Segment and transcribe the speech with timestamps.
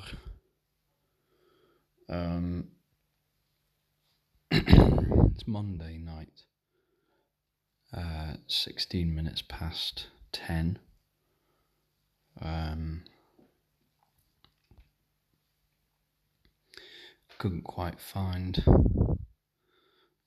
[0.00, 0.18] December.
[2.08, 2.68] Um,
[4.50, 6.42] it's Monday night.
[7.96, 10.78] Uh, 16 minutes past 10.
[12.40, 13.02] Um,
[17.38, 18.62] couldn't quite find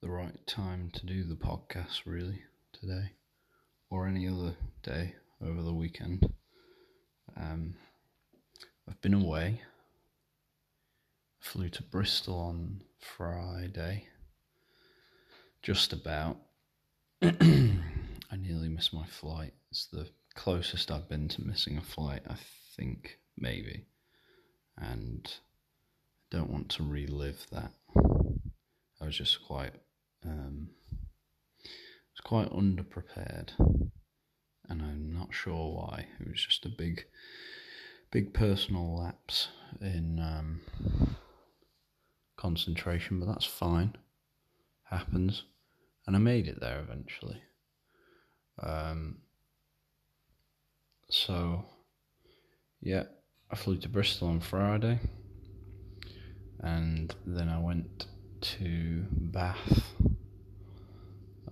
[0.02, 3.12] the right time to do the podcast really today
[3.88, 6.28] or any other day over the weekend.
[7.36, 7.76] Um,
[8.88, 9.60] I've been away.
[11.40, 14.08] I flew to Bristol on Friday.
[15.62, 16.38] Just about.
[17.22, 19.54] I nearly missed my flight.
[19.70, 22.36] It's the closest I've been to missing a flight, I
[22.76, 23.86] think, maybe.
[24.76, 27.72] And I don't want to relive that.
[29.00, 29.74] I was just quite
[30.24, 30.70] um,
[32.14, 33.52] was quite underprepared,
[34.68, 36.06] and I'm not sure why.
[36.20, 37.04] It was just a big,
[38.10, 39.48] big personal lapse
[39.80, 40.60] in um,
[42.36, 43.96] concentration, but that's fine.
[44.84, 45.44] Happens,
[46.06, 47.42] and I made it there eventually.
[48.62, 49.18] Um,
[51.10, 51.64] so,
[52.80, 53.04] yeah,
[53.50, 55.00] I flew to Bristol on Friday,
[56.60, 58.06] and then I went
[58.40, 59.82] to Bath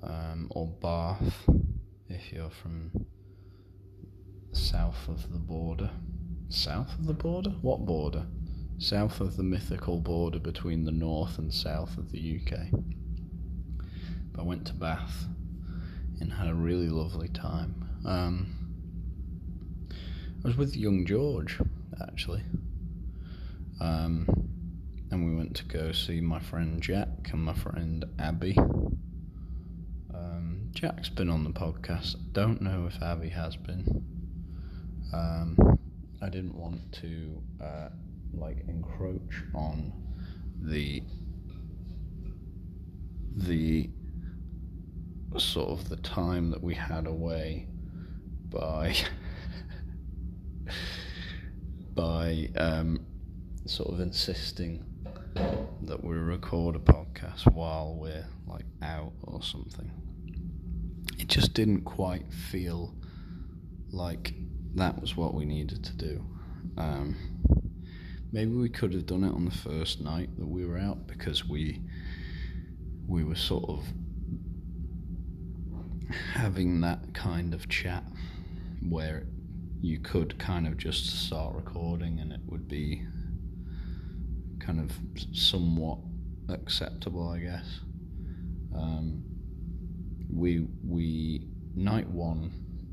[0.03, 1.49] um, or Bath
[2.09, 3.07] if you're from
[4.53, 5.91] south of the border.
[6.55, 7.51] South of the border?
[7.63, 8.27] What border?
[8.79, 12.59] South of the mythical border between the north and south of the UK.
[14.33, 15.27] But I went to Bath
[16.21, 17.89] and had a really lovely time.
[18.05, 18.55] Um,
[20.45, 21.59] I was with young George,
[22.07, 22.43] actually.
[23.81, 24.27] Um,
[25.11, 28.57] and we went to go see my friend Jack and my friend Abby.
[30.15, 32.17] Um, Jack's been on the podcast.
[32.17, 34.05] I don't know if Abby has been.
[35.15, 35.79] Um,
[36.23, 37.89] I didn't want to uh,
[38.33, 39.93] like encroach on
[40.61, 41.03] the
[43.35, 43.91] the
[45.37, 47.67] sort of the time that we had away
[48.51, 48.95] by
[51.95, 53.05] by um,
[53.67, 54.85] sort of insisting
[55.83, 59.91] that we record a podcast while we're like out or something.
[61.19, 62.95] It just didn't quite feel
[63.91, 64.35] like
[64.75, 66.25] that was what we needed to do.
[66.77, 67.17] Um,
[68.33, 71.47] maybe we could have done it on the first night that we were out because
[71.47, 71.83] we
[73.07, 73.85] we were sort of
[76.35, 78.05] having that kind of chat
[78.89, 79.27] where
[79.81, 83.05] you could kind of just start recording and it would be
[84.61, 84.97] kind of
[85.33, 85.99] somewhat
[86.49, 87.81] acceptable, I guess.
[88.75, 89.25] Um,
[90.33, 92.53] we we night one,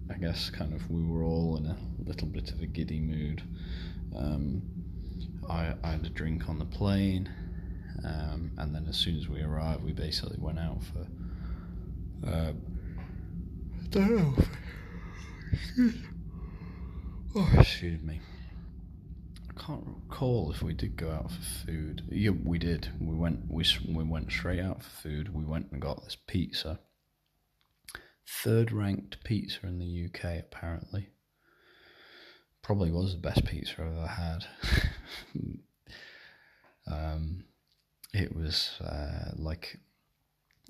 [0.10, 3.44] I guess, kind of we were all in a little bit of a giddy mood.
[4.16, 4.62] Um,
[5.50, 7.30] I, I had a drink on the plane,
[8.04, 12.28] um, and then as soon as we arrived, we basically went out for.
[12.28, 12.54] Uh,
[13.82, 14.36] I don't know.
[17.36, 18.20] Oh, excuse me.
[19.50, 22.04] I can't recall if we did go out for food.
[22.10, 22.90] Yeah, we did.
[23.00, 23.42] We went.
[23.48, 25.34] We we went straight out for food.
[25.34, 26.80] We went and got this pizza.
[28.32, 31.10] Third ranked pizza in the UK, apparently.
[32.62, 34.46] Probably was the best pizza I've ever had.
[36.88, 37.44] um,
[38.14, 39.80] it was uh, like,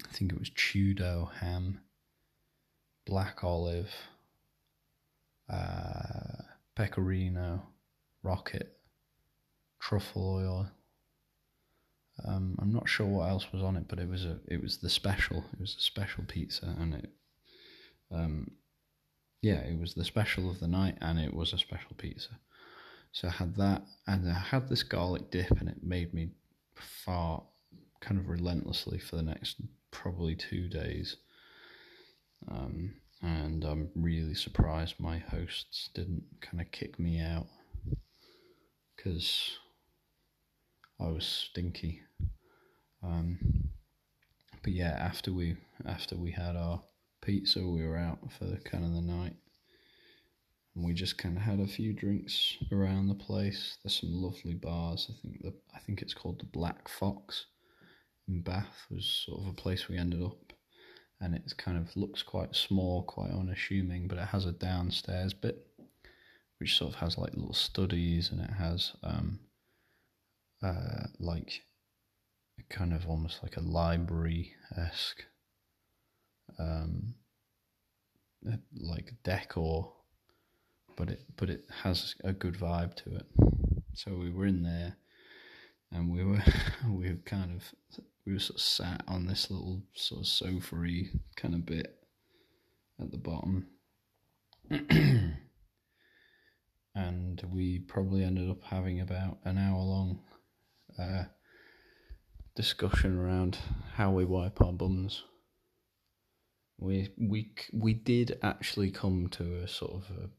[0.04, 1.82] I think it was Tudor ham,
[3.06, 3.94] black olive,
[5.50, 6.44] uh,
[6.76, 7.64] pecorino,
[8.24, 8.78] rocket,
[9.80, 10.72] truffle oil.
[12.26, 14.78] Um, I'm not sure what else was on it, but it was a it was
[14.78, 15.46] the special.
[15.54, 17.10] It was a special pizza, and it,
[18.12, 18.52] um,
[19.42, 22.40] yeah, it was the special of the night, and it was a special pizza.
[23.12, 26.30] So I had that, and I had this garlic dip, and it made me
[26.76, 27.44] fart
[28.02, 29.58] kind of relentlessly for the next
[29.92, 31.18] probably two days.
[32.50, 37.48] Um, and I'm really surprised my hosts didn't kind of kick me out
[38.96, 39.52] because
[41.00, 42.02] I was stinky.
[43.04, 43.40] Um,
[44.64, 46.82] but yeah, after we after we had our
[47.22, 49.36] pizza, we were out for the, kind of the night,
[50.76, 53.78] and we just kind of had a few drinks around the place.
[53.84, 55.10] There's some lovely bars.
[55.10, 57.46] I think the I think it's called the Black Fox
[58.28, 60.54] in Bath was sort of a place we ended up
[61.22, 65.66] and it kind of looks quite small, quite unassuming, but it has a downstairs bit
[66.60, 69.40] which sort of has like little studies and it has um,
[70.62, 71.62] uh, like
[72.70, 75.24] kind of almost like a library esque,
[76.60, 77.16] um,
[78.80, 79.92] like decor,
[80.96, 83.26] but it but it has a good vibe to it.
[83.94, 84.98] So we were in there,
[85.92, 86.44] and we were
[86.88, 87.74] we were kind of
[88.26, 90.76] we were sort of sat on this little sort of sofa
[91.36, 91.96] kind of bit
[93.02, 93.68] at the bottom.
[97.00, 100.20] and we probably ended up having about an hour long
[101.00, 101.24] uh,
[102.56, 103.58] discussion around
[103.96, 105.24] how we wipe our bums.
[106.80, 110.30] We we we did actually come to a sort of a,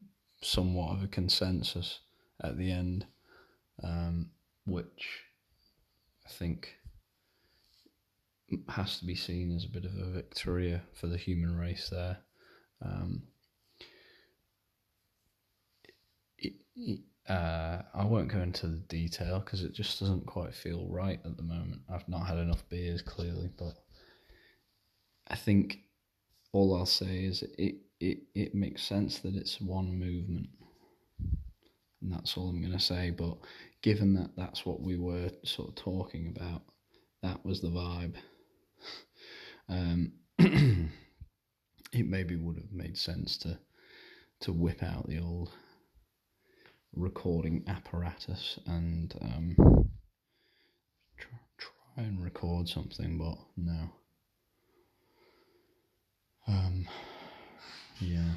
[0.45, 2.01] somewhat of a consensus
[2.43, 3.07] at the end,
[3.83, 4.31] um,
[4.65, 5.25] which
[6.27, 6.77] I think
[8.69, 12.19] has to be seen as a bit of a victory for the human race there.
[12.83, 13.23] Um,
[17.29, 21.37] uh, I won't go into the detail because it just doesn't quite feel right at
[21.37, 21.83] the moment.
[21.89, 23.75] I've not had enough beers, clearly, but
[25.29, 25.79] I think
[26.53, 30.49] all I'll say is it, it, it makes sense that it's one movement.
[32.03, 33.11] And that's all I'm going to say.
[33.11, 33.37] But
[33.83, 36.63] given that that's what we were sort of talking about,
[37.23, 38.15] that was the vibe.
[39.69, 40.91] Um, it
[41.93, 43.57] maybe would have made sense to
[44.41, 45.51] to whip out the old
[46.95, 49.55] recording apparatus and um,
[51.17, 53.91] try, try and record something, but no.
[56.51, 56.85] Um,
[58.01, 58.33] yeah.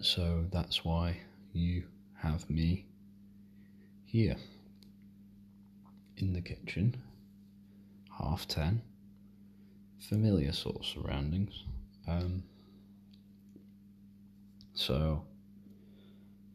[0.00, 1.18] So that's why
[1.52, 1.84] you
[2.16, 2.86] have me
[4.04, 4.34] here
[6.16, 6.96] in the kitchen,
[8.18, 8.82] half ten,
[10.00, 11.62] familiar sort of surroundings.
[12.08, 12.42] Um,
[14.74, 15.22] so,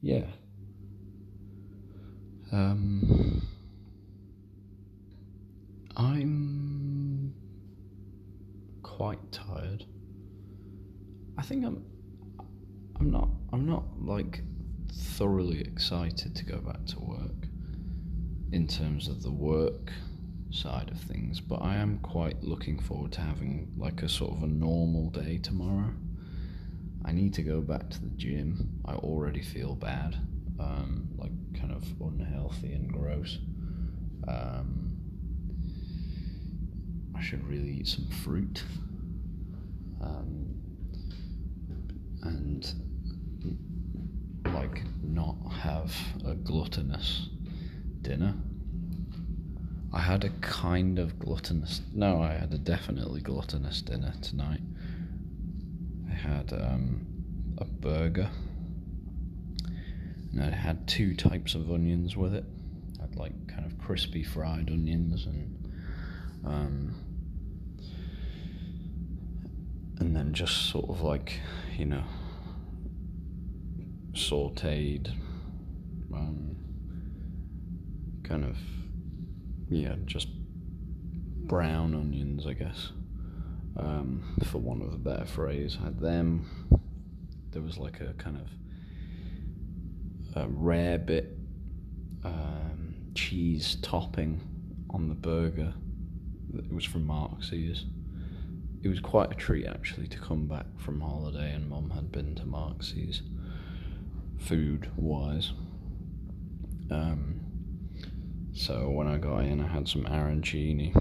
[0.01, 0.25] yeah.
[2.51, 3.41] Um,
[5.97, 7.33] I'm
[8.83, 9.85] quite tired.
[11.37, 11.85] I think I'm.
[12.99, 13.29] I'm not.
[13.53, 14.41] I'm not like
[14.91, 17.47] thoroughly excited to go back to work
[18.51, 19.91] in terms of the work
[20.51, 24.43] side of things, but I am quite looking forward to having like a sort of
[24.43, 25.93] a normal day tomorrow.
[27.03, 28.81] I need to go back to the gym.
[28.85, 30.15] I already feel bad,
[30.59, 33.37] um, like kind of unhealthy and gross.
[34.27, 34.97] Um,
[37.15, 38.63] I should really eat some fruit.
[40.01, 40.55] Um,
[42.23, 42.73] and
[44.53, 45.95] like not have
[46.25, 47.29] a gluttonous
[48.01, 48.35] dinner.
[49.93, 51.81] I had a kind of gluttonous.
[51.93, 54.61] No, I had a definitely gluttonous dinner tonight.
[56.09, 57.05] I had um,
[57.57, 58.29] a burger,
[60.33, 62.43] and I had two types of onions with it.
[62.99, 65.73] I had like kind of crispy fried onions and
[66.45, 66.95] um,
[70.05, 71.39] and then just sort of like
[71.77, 72.03] you know
[74.13, 75.11] sauteed
[76.13, 76.55] um,
[78.23, 78.57] kind of
[79.69, 80.27] yeah, just
[81.47, 82.91] brown onions, I guess,
[83.77, 85.77] um, for want of a better phrase.
[85.81, 86.47] Had them.
[87.51, 88.47] There was like a kind of
[90.35, 91.37] a rare bit
[92.23, 94.41] um, cheese topping
[94.89, 95.73] on the burger.
[96.53, 97.85] It was from Marks's.
[98.85, 102.35] It was quite a treat actually to come back from holiday and Mum had been
[102.35, 103.23] to Marks's
[104.37, 105.53] food wise.
[106.91, 107.41] Um,
[108.53, 110.95] so when I got in, I had some arancini,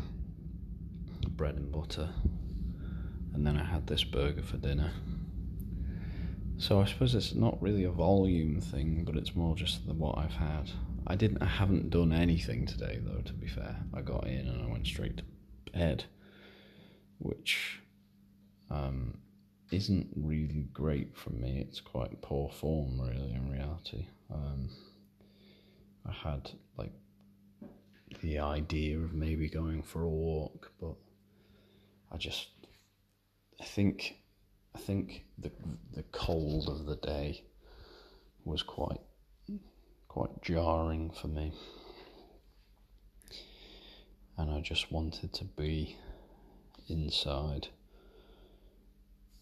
[1.28, 2.08] bread and butter,
[3.34, 4.90] and then I had this burger for dinner.
[6.56, 10.16] So I suppose it's not really a volume thing, but it's more just the, what
[10.16, 10.70] I've had.
[11.06, 11.42] I didn't.
[11.42, 13.20] I haven't done anything today, though.
[13.20, 15.24] To be fair, I got in and I went straight to
[15.74, 16.04] bed,
[17.18, 17.80] which
[18.70, 19.18] um,
[19.70, 21.64] isn't really great for me.
[21.66, 23.32] It's quite poor form, really.
[23.32, 24.68] In reality, um,
[26.06, 26.92] I had like
[28.22, 30.94] the idea of maybe going for a walk, but
[32.12, 32.48] I just
[33.60, 34.16] I think
[34.74, 35.50] I think the
[35.92, 37.44] the cold of the day
[38.44, 39.00] was quite
[40.08, 41.52] quite jarring for me.
[44.36, 45.96] And I just wanted to be
[46.88, 47.68] inside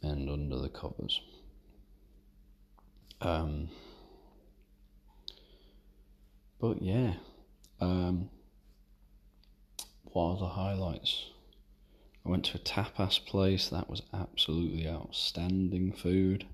[0.03, 1.21] and under the covers.
[3.21, 3.69] Um,
[6.61, 7.15] but yeah,
[7.81, 8.31] um,
[10.05, 11.27] what are the highlights?
[12.25, 16.47] I went to a tapas place that was absolutely outstanding food.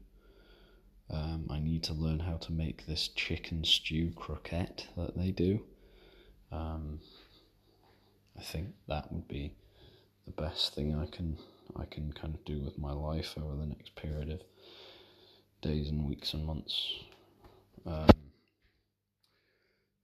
[1.11, 5.61] Um, I need to learn how to make this chicken stew croquette that they do.
[6.53, 7.01] Um,
[8.39, 9.55] I think that would be
[10.29, 11.39] the best thing I can
[11.77, 14.41] I can kind of do with my life over the next period of
[15.63, 16.95] days and weeks and months.
[17.87, 18.09] Um,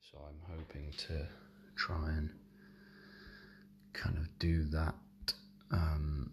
[0.00, 1.26] so I'm hoping to
[1.76, 2.30] try and
[3.92, 4.94] kind of do that.
[5.70, 6.32] Um,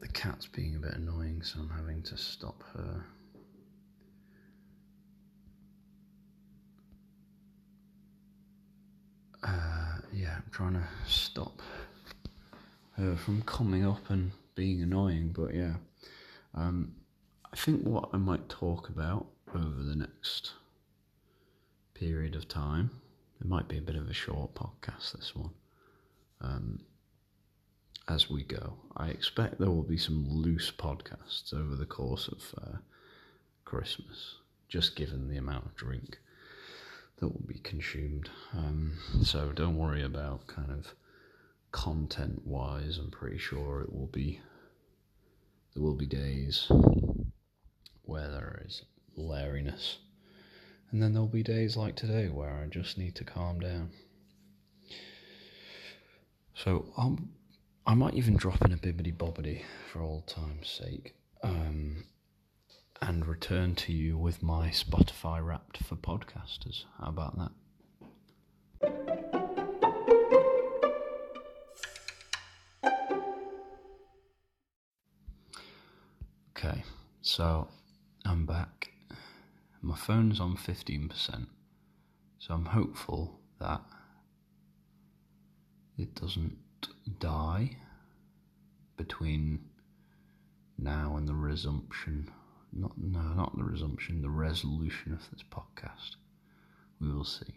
[0.00, 3.04] the cat's being a bit annoying, so I'm having to stop her.
[9.42, 9.79] Uh,
[10.12, 11.62] yeah, I'm trying to stop
[12.96, 15.74] her from coming up and being annoying, but yeah.
[16.54, 16.94] Um,
[17.52, 20.52] I think what I might talk about over the next
[21.94, 22.90] period of time,
[23.40, 25.50] it might be a bit of a short podcast, this one,
[26.40, 26.80] um,
[28.08, 28.74] as we go.
[28.96, 32.76] I expect there will be some loose podcasts over the course of uh,
[33.64, 34.36] Christmas,
[34.68, 36.18] just given the amount of drink
[37.20, 38.30] that will be consumed.
[38.56, 40.94] Um, so don't worry about kind of
[41.70, 42.98] content wise.
[42.98, 44.40] I'm pretty sure it will be.
[45.74, 46.70] There will be days
[48.02, 48.82] where there is
[49.16, 49.98] lariness,
[50.90, 53.90] and then there'll be days like today where I just need to calm down.
[56.54, 57.30] So I'm,
[57.86, 59.62] I might even drop in a bibbity bobbity
[59.92, 61.14] for old time's sake.
[61.42, 62.04] Um,
[63.02, 66.84] and return to you with my Spotify wrapped for podcasters.
[66.98, 67.50] How about that?
[76.56, 76.84] Okay,
[77.22, 77.68] so
[78.26, 78.90] I'm back.
[79.80, 81.46] My phone's on 15%,
[82.38, 83.80] so I'm hopeful that
[85.96, 86.58] it doesn't
[87.18, 87.76] die
[88.98, 89.60] between
[90.76, 92.30] now and the resumption
[92.72, 96.16] not no, not the resumption, the resolution of this podcast.
[97.00, 97.54] We will see.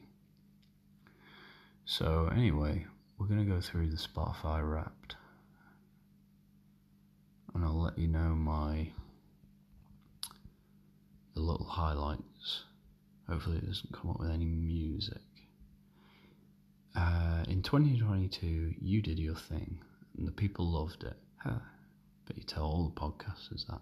[1.85, 2.85] So anyway,
[3.17, 5.15] we're gonna go through the Spotify Wrapped,
[7.53, 8.91] and I'll let you know my
[11.33, 12.63] the little highlights.
[13.27, 15.21] Hopefully, it doesn't come up with any music.
[16.95, 19.79] Uh, in 2022, you did your thing,
[20.17, 21.17] and the people loved it.
[21.37, 21.59] Huh.
[22.25, 23.81] But you tell all the podcasters that.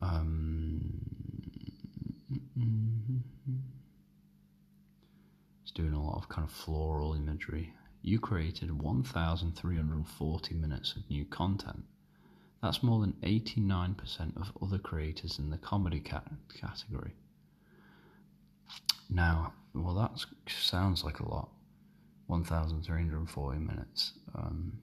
[0.00, 1.00] Um,
[5.62, 7.72] it's doing a lot of kind of floral imagery.
[8.02, 11.84] You created 1,340 minutes of new content.
[12.62, 17.14] That's more than 89% of other creators in the comedy cat- category.
[19.10, 21.50] Now, well, that sounds like a lot.
[22.26, 24.12] 1,340 minutes.
[24.34, 24.80] Um,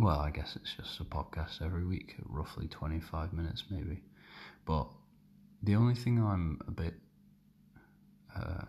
[0.00, 4.00] well, I guess it's just a podcast every week, roughly 25 minutes maybe.
[4.64, 4.88] But
[5.62, 6.94] the only thing I'm a bit
[8.34, 8.64] uh,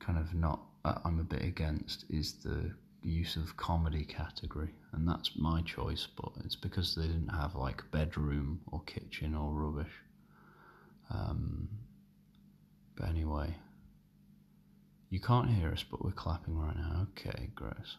[0.00, 2.72] kind of not, uh, I'm a bit against is the
[3.02, 4.70] use of comedy category.
[4.92, 9.52] And that's my choice, but it's because they didn't have like bedroom or kitchen or
[9.52, 9.92] rubbish.
[11.10, 11.68] Um,
[12.96, 13.54] but anyway,
[15.10, 17.06] you can't hear us, but we're clapping right now.
[17.10, 17.98] Okay, gross.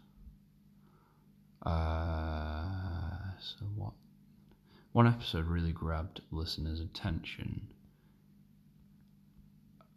[1.65, 3.93] Uh, so what?
[4.91, 7.67] One episode really grabbed listeners' attention.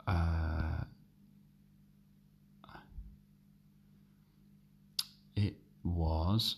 [0.06, 0.84] Uh,
[5.36, 5.54] it
[5.84, 6.56] was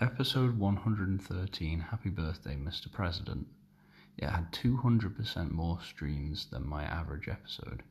[0.00, 2.90] episode 113 Happy Birthday, Mr.
[2.90, 3.46] President.
[4.18, 7.82] It had 200% more streams than my average episode.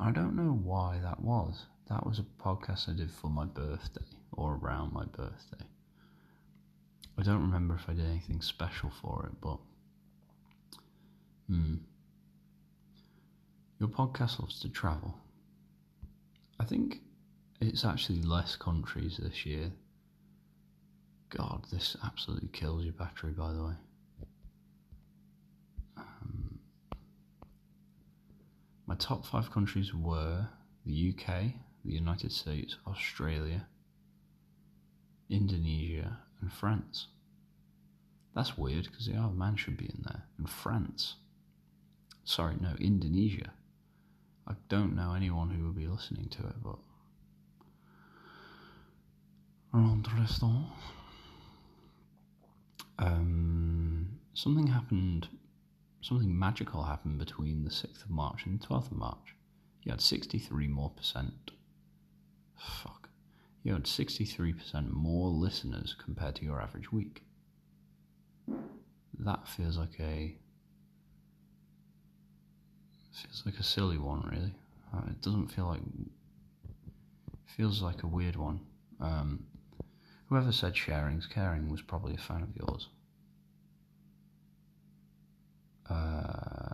[0.00, 1.66] I don't know why that was.
[1.88, 5.64] That was a podcast I did for my birthday or around my birthday.
[7.18, 9.58] I don't remember if I did anything special for it, but.
[11.48, 11.76] Hmm.
[13.78, 15.18] Your podcast loves to travel.
[16.60, 17.00] I think
[17.60, 19.72] it's actually less countries this year.
[21.30, 23.74] God, this absolutely kills your battery, by the way.
[25.96, 26.58] Um,
[28.86, 30.46] my top five countries were
[30.86, 33.66] the UK, the United States, Australia,
[35.28, 37.08] Indonesia, and France.
[38.34, 40.24] That's weird because the Isle of Man should be in there.
[40.38, 41.16] And France.
[42.24, 43.52] Sorry, no, Indonesia.
[44.46, 46.78] I don't know anyone who will be listening to it, but.
[49.74, 50.66] Interesting.
[52.98, 55.28] Um, something happened,
[56.02, 59.34] something magical happened between the 6th of March and the 12th of March.
[59.82, 61.52] You had 63 more percent.
[62.56, 63.08] Fuck.
[63.62, 67.22] You had 63% more listeners compared to your average week.
[69.18, 70.36] that feels like a
[73.12, 74.54] feels like a silly one, really.
[74.92, 75.80] Uh, it doesn't feel like
[77.56, 78.60] feels like a weird one.
[79.00, 79.44] Um,
[80.28, 82.88] whoever said sharing's caring was probably a fan of yours.
[85.88, 86.71] Uh,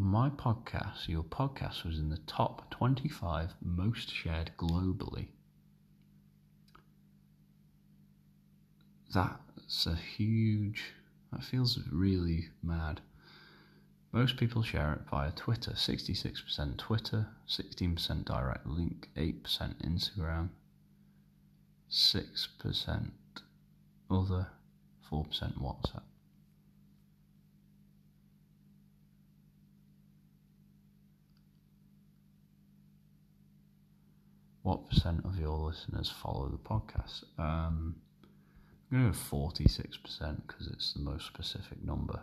[0.00, 5.26] my podcast, your podcast, was in the top 25 most shared globally.
[9.12, 10.94] That's a huge.
[11.30, 13.02] That feels really mad.
[14.10, 19.42] Most people share it via Twitter 66% Twitter, 16% direct link, 8%
[19.86, 20.48] Instagram,
[21.90, 23.10] 6%
[24.10, 24.46] other,
[25.12, 26.02] 4% WhatsApp.
[34.70, 37.24] What percent of your listeners follow the podcast?
[37.40, 37.96] Um,
[38.92, 42.20] I'm going to go 46% because it's the most specific number.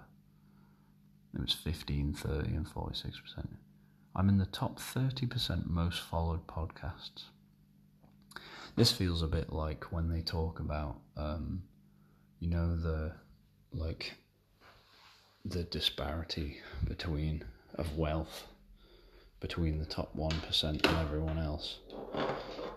[1.36, 3.48] It was 15, 30, and 46%.
[4.16, 7.24] I'm in the top 30% most followed podcasts.
[8.78, 11.64] This feels a bit like when they talk about, um,
[12.40, 13.12] you know, the
[13.74, 14.14] like
[15.44, 17.44] the disparity between
[17.76, 18.48] of wealth
[19.40, 21.80] between the top 1% and everyone else.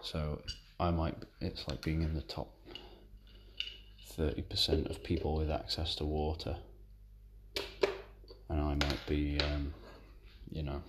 [0.03, 0.43] So
[0.79, 2.53] I might, it's like being in the top
[4.19, 6.57] 30% of people with access to water
[8.51, 9.73] and I might be, um,
[10.51, 10.83] you know,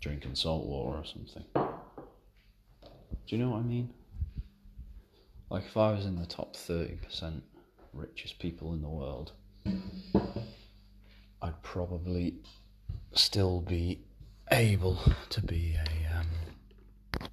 [0.00, 1.44] drinking salt water or something.
[1.54, 3.92] Do you know what I mean?
[5.48, 7.40] Like if I was in the top 30%
[7.94, 9.32] richest people in the world,
[11.42, 12.34] I'd probably
[13.14, 14.00] still be
[14.50, 14.98] able
[15.30, 16.26] to be a um,
[17.22, 17.28] I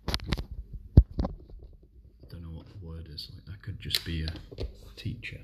[2.30, 4.64] don't know what the word is like I could just be a
[4.96, 5.42] teacher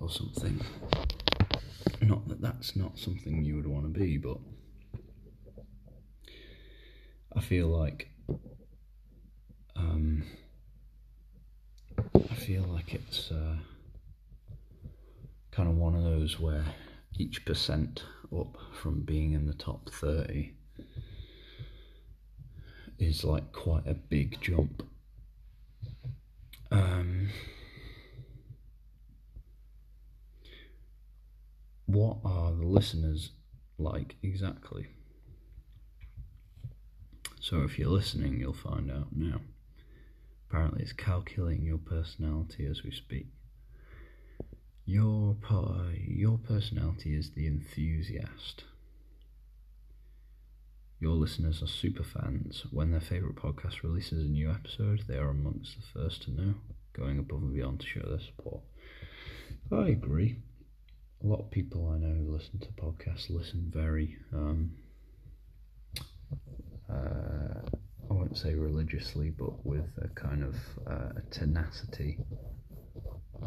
[0.00, 0.60] or something.
[2.00, 4.38] Not that that's not something you would want to be, but
[7.36, 8.08] I feel like
[9.76, 10.24] um,
[12.14, 13.56] I feel like it's uh,
[15.50, 16.64] kind of one of those where
[17.18, 18.04] each percent
[18.36, 20.52] up from being in the top 30
[22.98, 24.82] is like quite a big jump.
[26.70, 27.30] Um,
[31.86, 33.30] what are the listeners
[33.78, 34.88] like exactly?
[37.40, 39.40] So if you're listening, you'll find out now.
[40.48, 43.26] Apparently, it's calculating your personality as we speak.
[44.88, 45.36] Your
[46.06, 48.64] your personality is the enthusiast.
[50.98, 52.64] Your listeners are super fans.
[52.70, 56.54] When their favourite podcast releases a new episode, they are amongst the first to know,
[56.94, 58.62] going above and beyond to show their support.
[59.70, 60.38] I agree
[61.22, 64.70] a lot of people I know who listen to podcasts listen very, um,
[66.90, 67.60] uh,
[68.10, 72.20] I won't say religiously, but with a kind of uh, tenacity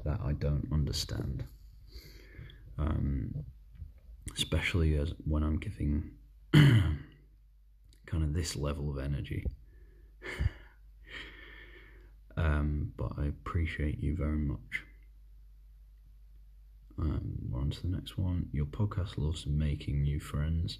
[0.06, 1.46] that I don't understand.
[2.78, 3.44] Um,
[4.36, 6.12] especially as when I'm giving
[6.54, 9.46] kind of this level of energy.
[12.38, 14.84] um, but I appreciate you very much.
[17.00, 18.48] Um, we're on to the next one.
[18.52, 20.80] Your podcast loves making new friends.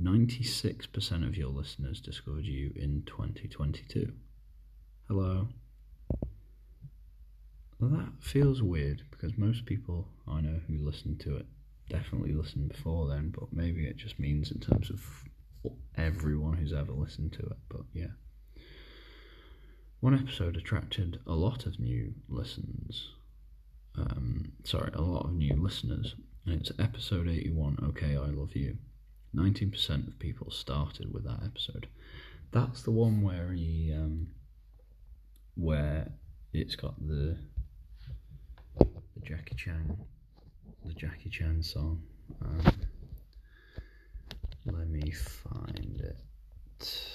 [0.00, 4.12] 96% of your listeners discovered you in 2022.
[5.08, 5.48] Hello.
[7.82, 11.46] Well, that feels weird because most people I know who listen to it
[11.90, 15.04] definitely listened before then, but maybe it just means in terms of
[15.96, 17.58] everyone who's ever listened to it.
[17.68, 18.12] But yeah.
[19.98, 23.10] One episode attracted a lot of new listens
[23.96, 26.14] um, sorry, a lot of new listeners.
[26.46, 28.78] And it's episode 81, Okay, I Love You.
[29.36, 31.88] 19% of people started with that episode.
[32.50, 34.28] That's the one where he, um,
[35.54, 36.12] where
[36.52, 37.38] it's got the
[39.42, 39.96] Jackie Chan,
[40.84, 42.00] the Jackie Chan song.
[42.44, 42.62] Um,
[44.66, 47.11] let me find it.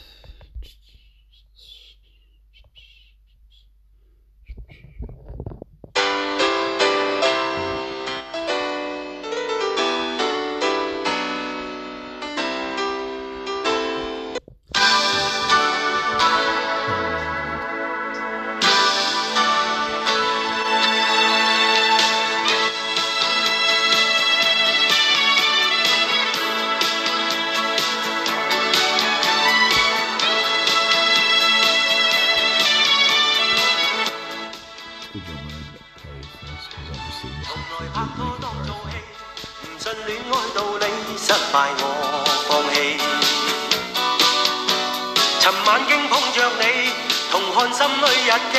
[45.47, 46.91] 寻晚經碰着你，
[47.31, 48.57] 同看心里日记，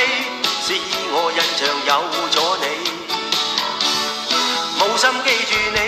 [0.65, 0.73] 使
[1.13, 1.93] 我印象有
[2.33, 2.65] 咗你。
[4.81, 5.79] 无心记住你，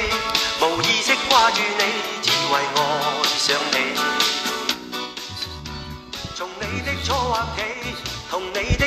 [0.60, 1.82] 无意识挂住你，
[2.20, 2.78] 只为爱
[3.38, 3.74] 上你。
[6.36, 7.58] 从你的錯或起，
[8.30, 8.86] 同你的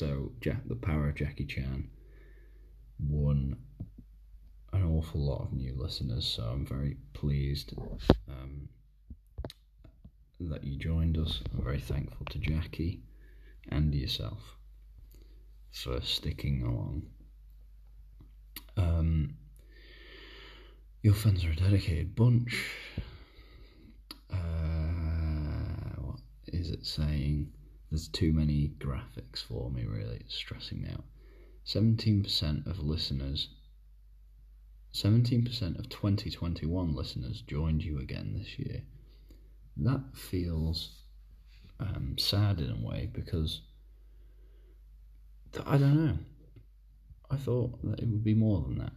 [0.00, 1.86] so Jack, the power of Jackie Chan,
[2.98, 3.54] won
[4.72, 6.26] an awful lot of new listeners.
[6.26, 7.74] So I'm very pleased
[8.26, 8.70] um,
[10.40, 11.42] that you joined us.
[11.52, 13.02] I'm very thankful to Jackie
[13.68, 14.56] and yourself
[15.70, 17.02] for sticking along.
[18.78, 19.34] Um,
[21.02, 22.56] your fans are a dedicated bunch
[24.32, 24.36] uh,
[25.98, 27.52] what is it saying?
[27.90, 30.16] There's too many graphics for me, really.
[30.16, 31.04] It's stressing me out.
[31.66, 33.48] 17% of listeners,
[34.94, 38.82] 17% of 2021 listeners joined you again this year.
[39.76, 40.90] That feels
[41.78, 43.60] um, sad in a way because
[45.66, 46.18] I don't know.
[47.30, 48.92] I thought that it would be more than that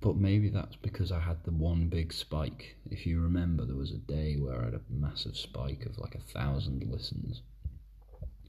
[0.00, 2.76] but maybe that's because I had the one big spike.
[2.90, 6.14] If you remember, there was a day where I had a massive spike of like
[6.14, 7.42] a thousand listens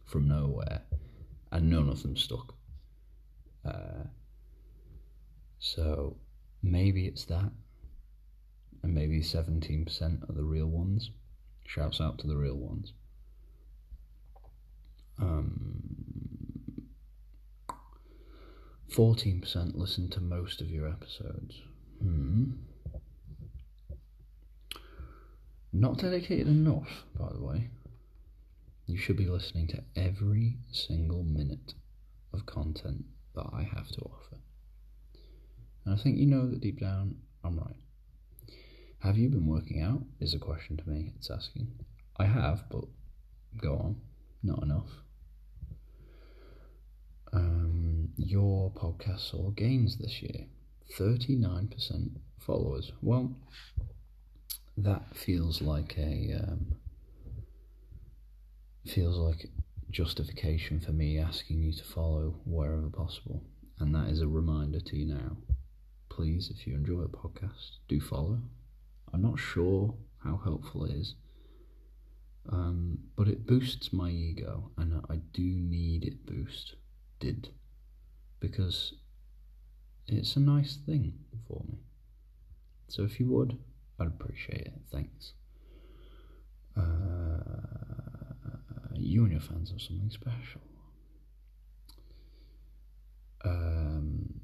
[0.07, 0.81] from nowhere,
[1.51, 2.55] and none of them stuck.
[3.63, 4.05] Uh,
[5.59, 6.15] so
[6.63, 7.51] maybe it's that,
[8.83, 11.11] and maybe 17% are the real ones.
[11.65, 12.93] Shouts out to the real ones.
[15.19, 15.57] Um,
[18.91, 21.61] 14% listen to most of your episodes.
[22.01, 22.51] Hmm.
[25.73, 27.69] Not dedicated enough, by the way.
[28.87, 31.75] You should be listening to every single minute
[32.33, 34.37] of content that I have to offer.
[35.85, 37.75] And I think you know that deep down, I'm right.
[38.99, 40.01] Have you been working out?
[40.19, 41.67] Is a question to me, it's asking.
[42.17, 42.85] I have, but
[43.61, 44.01] go on.
[44.41, 44.89] Not enough
[47.33, 50.45] um, your podcast saw gains this year
[50.97, 52.91] 39% followers.
[53.01, 53.35] Well,
[54.77, 56.75] that feels like a um,
[58.89, 59.49] feels like
[59.89, 63.43] justification for me asking you to follow wherever possible,
[63.79, 65.37] and that is a reminder to you now.
[66.09, 68.39] Please, if you enjoy a podcast, do follow.
[69.13, 71.15] I'm not sure how helpful it is,
[72.49, 77.49] um, but it boosts my ego, and I do need it boosted
[78.39, 78.93] because
[80.07, 81.13] it's a nice thing
[81.47, 81.79] for me.
[82.87, 83.57] So if you would,
[83.99, 84.81] I'd appreciate it.
[84.91, 85.33] Thanks.
[86.75, 88.06] Uh,
[88.99, 90.61] you and your fans have something special.
[93.45, 94.41] Um,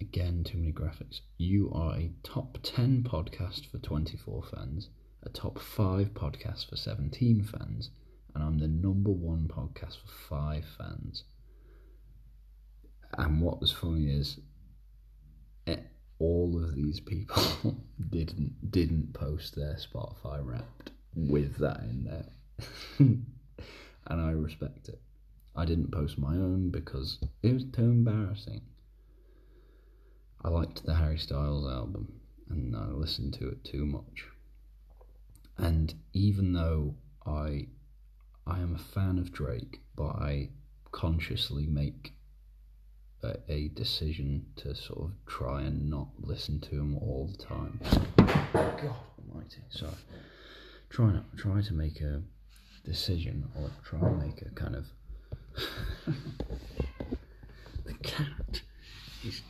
[0.00, 1.20] again, too many graphics.
[1.38, 4.88] You are a top 10 podcast for 24 fans,
[5.22, 7.90] a top 5 podcast for 17 fans,
[8.34, 11.24] and I'm the number one podcast for 5 fans.
[13.18, 14.38] And what was funny is
[15.66, 15.76] eh,
[16.18, 17.42] all of these people
[18.10, 22.26] didn't didn't post their Spotify Wrapped with that in there,
[22.98, 23.26] and
[24.08, 25.00] I respect it.
[25.56, 28.62] I didn't post my own because it was too embarrassing.
[30.42, 34.26] I liked the Harry Styles album, and I listened to it too much.
[35.58, 36.94] And even though
[37.26, 37.66] I
[38.46, 40.50] I am a fan of Drake, but I
[40.92, 42.14] consciously make
[43.22, 47.80] a, a decision to sort of try and not listen to him all the time.
[48.16, 49.92] God Almighty, sorry.
[50.88, 52.22] Try not try to make a
[52.84, 54.86] decision or try and make a kind of.
[57.84, 58.60] the cat
[59.24, 59.42] is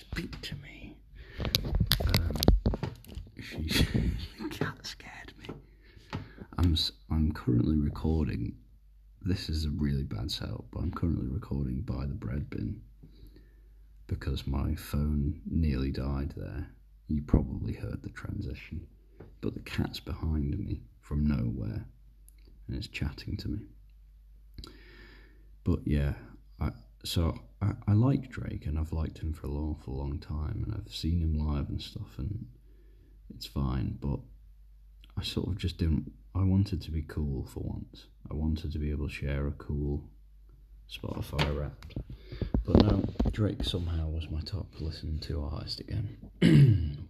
[0.00, 0.96] speak to me.
[2.06, 2.36] Um,
[3.40, 3.78] she's
[4.40, 5.48] the cat scared me.
[6.58, 6.76] I'm
[7.10, 8.56] I'm currently recording.
[9.22, 12.82] This is a really bad setup, but I'm currently recording by the bread bin
[14.06, 16.68] because my phone nearly died there.
[17.08, 18.86] You probably heard the transition.
[19.40, 21.86] But the cat's behind me from nowhere
[22.66, 23.58] and it's chatting to me.
[25.64, 26.14] But yeah,
[26.60, 26.70] I,
[27.04, 30.18] so I, I like Drake and I've liked him for a long, for a long
[30.18, 32.46] time and I've seen him live and stuff and
[33.34, 33.98] it's fine.
[34.00, 34.20] But
[35.16, 36.12] I sort of just didn't.
[36.34, 38.06] I wanted to be cool for once.
[38.30, 40.04] I wanted to be able to share a cool
[40.90, 41.84] Spotify rap.
[42.64, 46.18] But now Drake somehow was my top listened to artist again.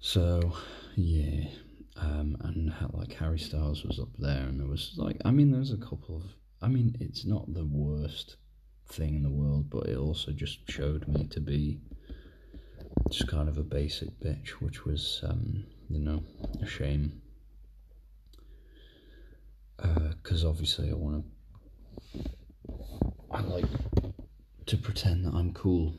[0.00, 0.52] so,
[0.96, 1.48] yeah.
[1.96, 5.72] Um, and like Harry Styles was up there, and there was like, I mean, there's
[5.72, 6.22] a couple of,
[6.60, 8.36] I mean, it's not the worst
[8.88, 11.80] thing in the world, but it also just showed me to be
[13.10, 16.22] just kind of a basic bitch, which was, um, you know,
[16.60, 17.20] a shame.
[19.76, 21.24] Because uh, obviously I want
[22.14, 22.30] to,
[23.30, 23.66] I like
[24.66, 25.94] to pretend that I'm cool.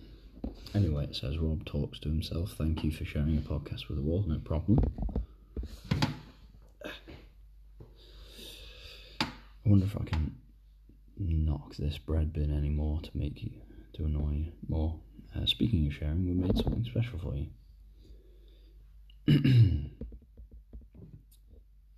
[0.73, 2.53] Anyway, it says Rob talks to himself.
[2.58, 4.27] Thank you for sharing a podcast with the world.
[4.27, 4.79] No problem.
[9.25, 10.36] I wonder if I can
[11.17, 13.51] knock this bread bin anymore to make you
[13.93, 14.99] to annoy you more.
[15.36, 17.47] Uh, speaking of sharing, we made something special for you.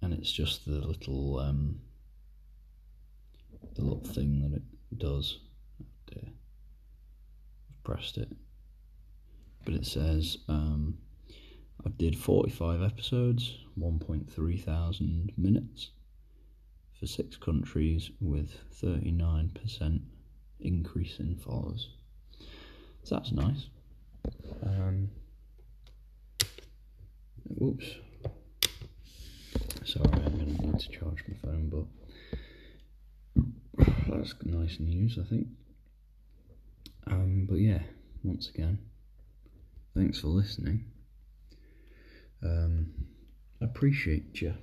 [0.01, 1.81] and it's just the little um,
[3.75, 4.63] the little thing that it
[4.97, 5.39] does.
[6.15, 8.29] I've pressed it,
[9.65, 10.97] but it says um,
[11.87, 15.91] I did forty five episodes, one point three thousand minutes
[16.99, 20.01] for six countries with thirty nine percent
[20.59, 21.87] increase in followers.
[23.03, 23.69] So that's nice.
[24.65, 25.09] Um,
[27.45, 27.85] whoops.
[29.85, 31.85] Sorry, I'm going to need to charge my phone, but
[34.09, 35.47] that's nice news, I think.
[37.09, 37.79] Um, but yeah,
[38.23, 38.77] once again,
[39.95, 40.83] thanks for listening.
[42.43, 42.93] Um,
[43.61, 44.53] appreciate you.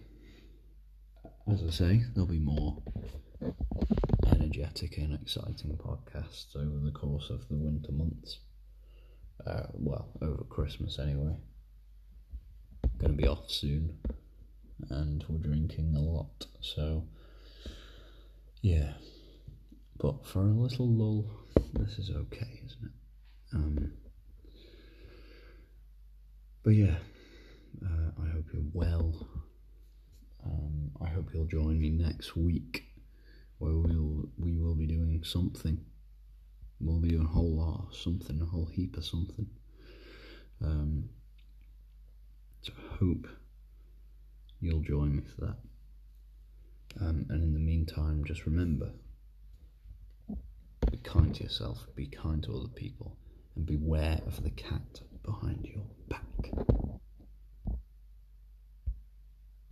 [1.50, 2.82] As I say, there'll be more
[4.26, 8.38] energetic and exciting podcasts over the course of the winter months.
[9.46, 11.36] Uh, well, over Christmas anyway.
[13.00, 13.98] To be off soon,
[14.88, 17.04] and we're drinking a lot, so
[18.62, 18.94] yeah.
[19.98, 21.30] But for a little lull,
[21.74, 23.54] this is okay, isn't it?
[23.54, 23.92] Um,
[26.62, 26.96] but yeah,
[27.82, 29.28] uh, I hope you're well.
[30.44, 32.84] Um, I hope you'll join me next week
[33.58, 35.78] where we'll we will be doing something.
[36.80, 39.46] We'll be doing a whole lot of something, a whole heap of something.
[40.62, 41.08] Um,
[42.62, 43.26] so I hope
[44.60, 45.56] you'll join me for that.
[47.00, 48.90] Um, and in the meantime, just remember
[50.90, 53.16] be kind to yourself, be kind to other people,
[53.56, 57.00] and beware of the cat behind your back.